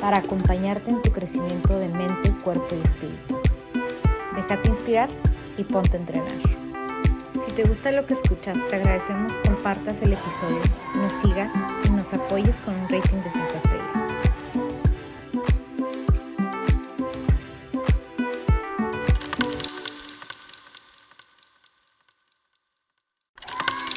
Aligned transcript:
para 0.00 0.18
acompañarte 0.18 0.90
en 0.90 1.02
tu 1.02 1.12
crecimiento 1.12 1.78
de 1.78 1.88
mente, 1.88 2.32
cuerpo 2.42 2.74
y 2.74 2.80
espíritu. 2.80 3.40
Déjate 4.34 4.68
inspirar 4.68 5.08
y 5.56 5.64
ponte 5.64 5.96
a 5.96 6.00
entrenar. 6.00 6.32
Si 7.44 7.52
te 7.52 7.64
gusta 7.64 7.92
lo 7.92 8.06
que 8.06 8.14
escuchas, 8.14 8.58
te 8.68 8.76
agradecemos 8.76 9.32
compartas 9.44 10.02
el 10.02 10.12
episodio, 10.12 10.60
nos 10.96 11.12
sigas 11.12 11.52
y 11.84 11.90
nos 11.90 12.12
apoyes 12.14 12.58
con 12.60 12.74
un 12.74 12.88
rating 12.88 13.18
de 13.18 13.30
5 13.30 13.46
estrellas. 13.56 14.10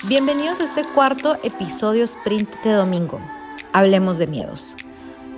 Bienvenidos 0.05 0.59
a 0.59 0.65
este 0.65 0.83
cuarto 0.83 1.37
episodio 1.43 2.03
sprint 2.03 2.49
de 2.63 2.73
domingo. 2.73 3.21
Hablemos 3.71 4.17
de 4.17 4.27
miedos. 4.27 4.75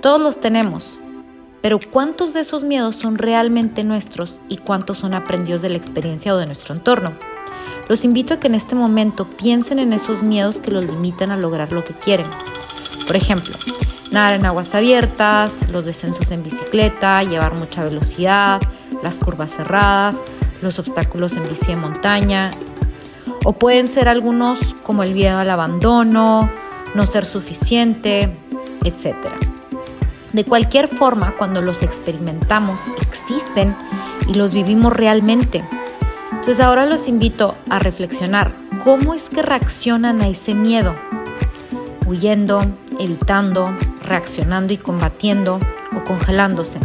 Todos 0.06 0.22
los 0.22 0.38
tenemos, 0.38 1.00
pero 1.62 1.80
¿cuántos 1.80 2.32
de 2.32 2.38
esos 2.38 2.62
miedos 2.62 2.94
son 2.94 3.18
realmente 3.18 3.82
nuestros 3.82 4.38
y 4.48 4.58
cuántos 4.58 4.98
son 4.98 5.14
aprendidos 5.14 5.62
de 5.62 5.68
la 5.68 5.78
experiencia 5.78 6.32
o 6.32 6.36
de 6.36 6.46
nuestro 6.46 6.76
entorno? 6.76 7.10
Los 7.88 8.04
invito 8.04 8.34
a 8.34 8.36
que 8.38 8.46
en 8.46 8.54
este 8.54 8.76
momento 8.76 9.28
piensen 9.28 9.80
en 9.80 9.92
esos 9.92 10.22
miedos 10.22 10.60
que 10.60 10.70
los 10.70 10.84
limitan 10.84 11.32
a 11.32 11.36
lograr 11.36 11.72
lo 11.72 11.84
que 11.84 11.92
quieren. 11.92 12.28
Por 13.04 13.16
ejemplo, 13.16 13.56
nadar 14.12 14.34
en 14.34 14.46
aguas 14.46 14.76
abiertas, 14.76 15.68
los 15.72 15.84
descensos 15.84 16.30
en 16.30 16.44
bicicleta, 16.44 17.24
llevar 17.24 17.54
mucha 17.54 17.82
velocidad, 17.82 18.62
las 19.02 19.18
curvas 19.18 19.56
cerradas, 19.56 20.22
los 20.62 20.78
obstáculos 20.78 21.32
en 21.32 21.48
bici 21.48 21.72
de 21.72 21.76
montaña. 21.78 22.52
O 23.44 23.54
pueden 23.54 23.88
ser 23.88 24.08
algunos 24.08 24.72
como 24.84 25.02
el 25.02 25.14
miedo 25.14 25.38
al 25.38 25.50
abandono, 25.50 26.48
no 26.94 27.02
ser 27.02 27.24
suficiente, 27.24 28.32
etcétera. 28.84 29.36
De 30.36 30.44
cualquier 30.44 30.86
forma, 30.86 31.34
cuando 31.38 31.62
los 31.62 31.82
experimentamos, 31.82 32.82
existen 33.00 33.74
y 34.28 34.34
los 34.34 34.52
vivimos 34.52 34.92
realmente. 34.92 35.64
Entonces 36.30 36.60
ahora 36.60 36.84
los 36.84 37.08
invito 37.08 37.54
a 37.70 37.78
reflexionar 37.78 38.52
cómo 38.84 39.14
es 39.14 39.30
que 39.30 39.40
reaccionan 39.40 40.20
a 40.20 40.28
ese 40.28 40.52
miedo. 40.52 40.94
Huyendo, 42.06 42.60
evitando, 43.00 43.74
reaccionando 44.02 44.74
y 44.74 44.76
combatiendo 44.76 45.58
o 45.96 46.04
congelándose. 46.04 46.80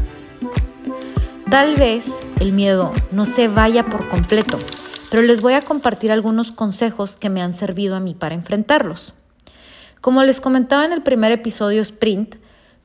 Tal 1.50 1.76
vez 1.76 2.24
el 2.40 2.54
miedo 2.54 2.94
no 3.12 3.26
se 3.26 3.50
vaya 3.50 3.84
por 3.84 4.08
completo, 4.08 4.60
pero 5.10 5.24
les 5.24 5.42
voy 5.42 5.56
a 5.56 5.62
compartir 5.62 6.14
algunos 6.14 6.54
consejos 6.54 7.18
que 7.18 7.30
me 7.30 7.42
han 7.42 7.54
servido 7.54 7.98
a 7.98 8.00
mí 8.00 8.14
para 8.14 8.34
enfrentarlos. 8.34 9.14
Como 10.00 10.24
les 10.24 10.40
comentaba 10.40 10.86
en 10.86 10.94
el 10.94 11.04
primer 11.04 11.34
episodio 11.34 11.82
Sprint, 11.82 12.36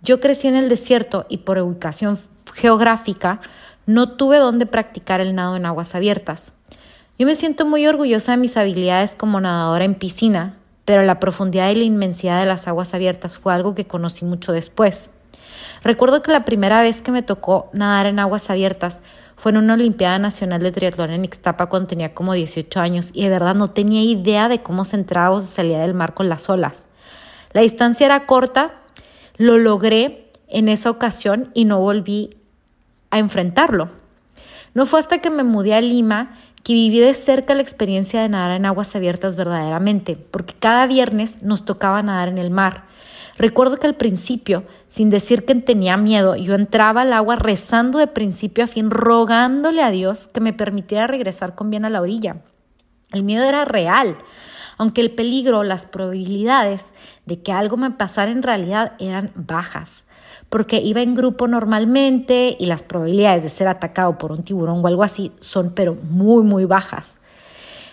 yo 0.03 0.21
crecí 0.21 0.49
en 0.49 0.57
el 0.57 0.69
desierto 0.69 1.27
y 1.29 1.39
por 1.39 1.59
ubicación 1.59 2.19
geográfica 2.55 3.41
no 3.87 4.11
tuve 4.17 4.39
dónde 4.39 4.67
practicar 4.67 5.21
el 5.21 5.35
nado 5.35 5.57
en 5.57 5.67
aguas 5.67 5.95
abiertas. 5.95 6.53
Yo 7.19 7.27
me 7.27 7.35
siento 7.35 7.65
muy 7.65 7.87
orgullosa 7.87 8.33
de 8.33 8.39
mis 8.39 8.57
habilidades 8.57 9.17
como 9.17 9.41
nadadora 9.41 9.85
en 9.85 9.95
piscina, 9.95 10.59
pero 10.85 11.03
la 11.03 11.19
profundidad 11.19 11.71
y 11.71 11.77
la 11.77 11.85
inmensidad 11.85 12.41
de 12.41 12.47
las 12.47 12.69
aguas 12.69 12.95
abiertas 12.95 13.39
fue 13.39 13.55
algo 13.55 13.75
que 13.75 13.87
conocí 13.87 14.25
mucho 14.25 14.53
después. 14.53 15.11
Recuerdo 15.83 16.23
que 16.23 16.33
la 16.33 16.45
primera 16.45 16.83
vez 16.83 17.01
que 17.01 17.13
me 17.13 17.23
tocó 17.23 17.71
nadar 17.73 18.07
en 18.07 18.19
aguas 18.19 18.51
abiertas 18.51 19.01
fue 19.37 19.53
en 19.53 19.59
una 19.59 19.75
Olimpiada 19.75 20.19
Nacional 20.19 20.63
de 20.63 20.73
Triatlón 20.73 21.11
en 21.11 21.25
Ixtapa 21.25 21.67
cuando 21.67 21.89
tenía 21.89 22.15
como 22.15 22.33
18 22.33 22.81
años 22.81 23.11
y 23.13 23.23
de 23.23 23.29
verdad 23.29 23.55
no 23.55 23.69
tenía 23.69 24.03
idea 24.03 24.49
de 24.49 24.63
cómo 24.63 24.85
se 24.85 24.97
entraba 24.97 25.31
o 25.31 25.41
se 25.41 25.47
salía 25.47 25.79
del 25.79 25.95
mar 25.95 26.15
con 26.15 26.29
las 26.29 26.49
olas. 26.49 26.87
La 27.53 27.61
distancia 27.61 28.07
era 28.07 28.27
corta 28.27 28.83
lo 29.37 29.59
logré 29.59 30.31
en 30.49 30.69
esa 30.69 30.91
ocasión 30.91 31.51
y 31.55 31.65
no 31.65 31.81
volví 31.81 32.31
a 33.11 33.19
enfrentarlo. 33.19 33.91
No 34.75 34.87
fue 34.87 35.01
hasta 35.01 35.19
que 35.19 35.31
me 35.31 35.43
mudé 35.43 35.75
a 35.75 35.81
Lima 35.81 36.37
que 36.63 36.73
viví 36.73 36.99
de 36.99 37.15
cerca 37.15 37.55
la 37.55 37.63
experiencia 37.63 38.21
de 38.21 38.29
nadar 38.29 38.57
en 38.57 38.67
aguas 38.67 38.97
abiertas 38.97 39.37
verdaderamente, 39.37 40.17
porque 40.17 40.55
cada 40.59 40.87
viernes 40.87 41.41
nos 41.43 41.65
tocaba 41.65 42.03
nadar 42.03 42.29
en 42.29 42.39
el 42.39 42.51
mar. 42.51 42.87
Recuerdo 43.39 43.77
que 43.77 43.87
al 43.87 43.95
principio, 43.95 44.65
sin 44.89 45.09
decir 45.09 45.45
que 45.45 45.55
tenía 45.55 45.97
miedo, 45.97 46.37
yo 46.37 46.55
entraba 46.55 47.03
al 47.03 47.13
agua 47.13 47.37
rezando 47.37 47.99
de 47.99 48.07
principio 48.07 48.65
a 48.65 48.67
fin, 48.67 48.91
rogándole 48.91 49.83
a 49.83 49.91
Dios 49.91 50.27
que 50.27 50.41
me 50.41 50.53
permitiera 50.53 51.07
regresar 51.07 51.55
con 51.55 51.71
bien 51.71 51.85
a 51.85 51.91
la 51.91 52.01
orilla. 52.01 52.43
El 53.13 53.23
miedo 53.23 53.45
era 53.45 53.65
real, 53.65 54.17
aunque 54.77 55.01
el 55.01 55.11
peligro, 55.11 55.63
las 55.63 55.87
probabilidades 55.87 56.93
de 57.25 57.41
que 57.41 57.53
algo 57.53 57.77
me 57.77 57.91
pasara 57.91 58.31
en 58.31 58.43
realidad 58.43 58.93
eran 58.99 59.33
bajas, 59.35 60.05
porque 60.49 60.81
iba 60.81 61.01
en 61.03 61.15
grupo 61.15 61.49
normalmente 61.49 62.57
y 62.59 62.67
las 62.67 62.83
probabilidades 62.83 63.43
de 63.43 63.49
ser 63.49 63.69
atacado 63.69 64.19
por 64.19 64.33
un 64.33 64.43
tiburón 64.43 64.85
o 64.85 64.87
algo 64.87 65.03
así 65.03 65.33
son 65.41 65.73
pero 65.75 65.95
muy, 65.95 66.43
muy 66.43 66.65
bajas. 66.65 67.19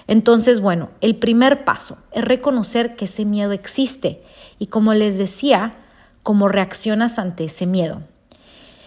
Entonces, 0.07 0.59
bueno, 0.59 0.89
el 1.01 1.15
primer 1.15 1.63
paso 1.63 1.97
es 2.11 2.25
reconocer 2.25 2.95
que 2.95 3.05
ese 3.05 3.25
miedo 3.25 3.53
existe 3.53 4.21
y 4.59 4.67
como 4.67 4.93
les 4.93 5.17
decía, 5.17 5.73
cómo 6.23 6.47
reaccionas 6.47 7.19
ante 7.19 7.45
ese 7.45 7.65
miedo. 7.65 8.01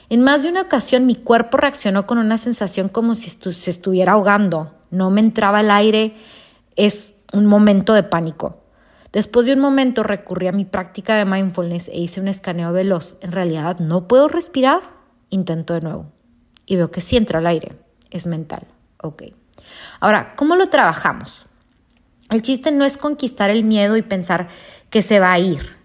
En 0.09 0.23
más 0.23 0.43
de 0.43 0.51
una 0.51 0.63
ocasión 0.63 1.07
mi 1.07 1.15
cuerpo 1.15 1.57
reaccionó 1.57 2.07
con 2.07 2.19
una 2.19 2.39
sensación 2.39 2.89
como 2.89 3.15
si 3.15 3.31
se 3.31 3.71
estuviera 3.71 4.13
ahogando, 4.13 4.73
no 4.91 5.11
me 5.11 5.21
entraba 5.21 5.61
el 5.61 5.71
aire, 5.71 6.15
es 6.77 7.15
un 7.33 7.47
momento 7.47 7.95
de 7.95 8.03
pánico. 8.03 8.61
Después 9.13 9.47
de 9.47 9.55
un 9.55 9.61
momento 9.61 10.03
recurrí 10.03 10.47
a 10.47 10.53
mi 10.53 10.65
práctica 10.65 11.17
de 11.17 11.25
mindfulness 11.25 11.89
e 11.89 11.99
hice 11.99 12.21
un 12.21 12.29
escaneo 12.29 12.73
veloz. 12.73 13.17
En 13.21 13.33
realidad 13.33 13.79
no 13.79 14.09
puedo 14.09 14.29
respirar. 14.29 14.83
Intento 15.31 15.75
de 15.75 15.81
nuevo. 15.81 16.13
Y 16.67 16.77
veo 16.77 16.91
que 16.91 17.01
sí 17.01 17.17
entra 17.17 17.39
el 17.39 17.47
aire. 17.47 17.73
Es 18.11 18.27
mental. 18.27 18.67
Ok. 19.03 19.23
Ahora, 20.01 20.35
¿cómo 20.37 20.57
lo 20.57 20.67
trabajamos? 20.67 21.47
El 22.31 22.43
chiste 22.43 22.73
no 22.73 22.85
es 22.85 22.97
conquistar 22.97 23.51
el 23.51 23.65
miedo 23.65 23.97
y 23.97 24.03
pensar 24.03 24.49
que 24.91 25.01
se 25.03 25.21
va 25.21 25.33
a 25.33 25.39
ir. 25.39 25.77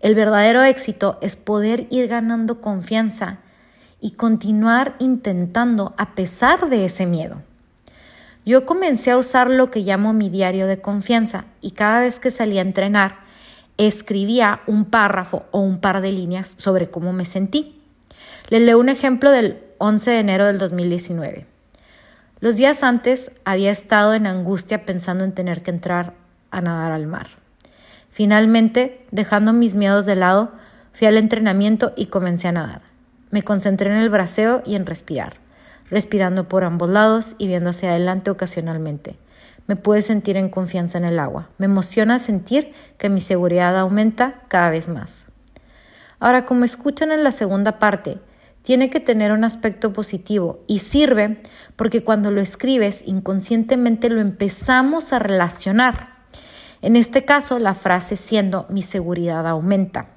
El 0.00 0.14
verdadero 0.14 0.62
éxito 0.62 1.18
es 1.22 1.36
poder 1.36 1.86
ir 1.90 2.08
ganando 2.08 2.60
confianza 2.60 3.38
y 4.00 4.10
continuar 4.10 4.96
intentando 4.98 5.94
a 5.96 6.14
pesar 6.14 6.68
de 6.68 6.84
ese 6.84 7.06
miedo. 7.06 7.42
Yo 8.46 8.66
comencé 8.66 9.10
a 9.10 9.16
usar 9.16 9.48
lo 9.48 9.70
que 9.70 9.80
llamo 9.80 10.12
mi 10.12 10.28
diario 10.28 10.66
de 10.66 10.78
confianza 10.78 11.46
y 11.62 11.70
cada 11.70 12.00
vez 12.00 12.20
que 12.20 12.30
salía 12.30 12.60
a 12.60 12.64
entrenar 12.64 13.24
escribía 13.78 14.60
un 14.66 14.84
párrafo 14.84 15.44
o 15.50 15.60
un 15.60 15.80
par 15.80 16.02
de 16.02 16.12
líneas 16.12 16.54
sobre 16.58 16.90
cómo 16.90 17.14
me 17.14 17.24
sentí. 17.24 17.80
Les 18.50 18.60
leo 18.60 18.78
un 18.78 18.90
ejemplo 18.90 19.30
del 19.30 19.62
11 19.78 20.10
de 20.10 20.18
enero 20.18 20.46
del 20.46 20.58
2019. 20.58 21.46
Los 22.40 22.56
días 22.56 22.82
antes 22.82 23.30
había 23.46 23.70
estado 23.70 24.12
en 24.12 24.26
angustia 24.26 24.84
pensando 24.84 25.24
en 25.24 25.32
tener 25.32 25.62
que 25.62 25.70
entrar 25.70 26.12
a 26.50 26.60
nadar 26.60 26.92
al 26.92 27.06
mar. 27.06 27.28
Finalmente, 28.10 29.06
dejando 29.10 29.54
mis 29.54 29.74
miedos 29.74 30.04
de 30.04 30.16
lado, 30.16 30.52
fui 30.92 31.06
al 31.06 31.16
entrenamiento 31.16 31.94
y 31.96 32.06
comencé 32.06 32.48
a 32.48 32.52
nadar. 32.52 32.82
Me 33.30 33.42
concentré 33.42 33.90
en 33.90 33.96
el 33.96 34.10
braceo 34.10 34.62
y 34.66 34.76
en 34.76 34.84
respirar 34.84 35.43
respirando 35.90 36.48
por 36.48 36.64
ambos 36.64 36.90
lados 36.90 37.36
y 37.38 37.46
viendo 37.46 37.70
hacia 37.70 37.90
adelante 37.90 38.30
ocasionalmente. 38.30 39.18
Me 39.66 39.76
pude 39.76 40.02
sentir 40.02 40.36
en 40.36 40.50
confianza 40.50 40.98
en 40.98 41.04
el 41.04 41.18
agua. 41.18 41.48
Me 41.58 41.66
emociona 41.66 42.18
sentir 42.18 42.72
que 42.98 43.08
mi 43.08 43.20
seguridad 43.20 43.78
aumenta 43.78 44.42
cada 44.48 44.70
vez 44.70 44.88
más. 44.88 45.26
Ahora, 46.20 46.44
como 46.44 46.64
escuchan 46.64 47.12
en 47.12 47.24
la 47.24 47.32
segunda 47.32 47.78
parte, 47.78 48.18
tiene 48.62 48.88
que 48.88 49.00
tener 49.00 49.30
un 49.32 49.44
aspecto 49.44 49.92
positivo 49.92 50.64
y 50.66 50.78
sirve 50.78 51.42
porque 51.76 52.02
cuando 52.02 52.30
lo 52.30 52.40
escribes 52.40 53.02
inconscientemente 53.06 54.08
lo 54.08 54.20
empezamos 54.20 55.12
a 55.12 55.18
relacionar. 55.18 56.14
En 56.80 56.96
este 56.96 57.24
caso, 57.24 57.58
la 57.58 57.74
frase 57.74 58.16
siendo 58.16 58.66
mi 58.70 58.82
seguridad 58.82 59.46
aumenta. 59.46 60.13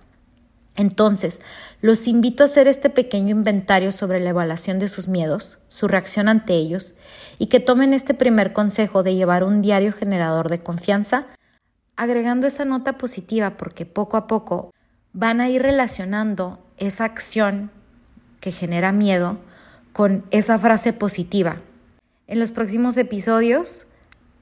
Entonces, 0.78 1.42
los 1.82 2.08
invito 2.08 2.44
a 2.44 2.46
hacer 2.46 2.68
este 2.68 2.92
pequeño 2.92 3.32
inventario 3.32 3.92
sobre 3.92 4.20
la 4.20 4.30
evaluación 4.30 4.78
de 4.78 4.88
sus 4.88 5.08
miedos, 5.08 5.58
su 5.70 5.88
reacción 5.88 6.30
ante 6.30 6.54
ellos, 6.54 6.94
y 7.40 7.48
que 7.48 7.60
tomen 7.60 7.94
este 7.94 8.14
primer 8.14 8.54
consejo 8.54 9.02
de 9.02 9.16
llevar 9.16 9.44
un 9.44 9.64
diario 9.64 9.92
generador 9.92 10.50
de 10.50 10.60
confianza, 10.60 11.26
agregando 11.96 12.46
esa 12.46 12.64
nota 12.64 13.00
positiva 13.00 13.58
porque 13.58 13.88
poco 13.88 14.18
a 14.18 14.28
poco 14.28 14.72
van 15.14 15.42
a 15.42 15.50
ir 15.50 15.64
relacionando 15.64 16.60
esa 16.78 17.06
acción 17.06 17.72
que 18.40 18.52
genera 18.52 18.92
miedo 18.92 19.40
con 19.94 20.26
esa 20.30 20.60
frase 20.60 20.94
positiva. 20.94 21.58
En 22.28 22.40
los 22.40 22.52
próximos 22.52 22.98
episodios 22.98 23.88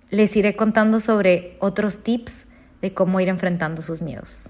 les 0.09 0.35
iré 0.35 0.57
contando 0.57 0.99
sobre 0.99 1.55
otros 1.61 2.03
tips 2.03 2.45
de 2.81 2.93
cómo 2.93 3.21
ir 3.21 3.29
enfrentando 3.29 3.81
sus 3.81 4.01
miedos. 4.01 4.49